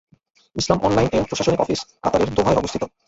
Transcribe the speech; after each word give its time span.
ইসলাম 0.55 0.79
online 0.81 1.09
এর 1.11 1.23
প্রশাসনিক 1.29 1.59
office 1.61 1.79
কাতারের 2.03 2.29
দোহায় 2.35 2.59
অবস্থিত। 2.59 2.83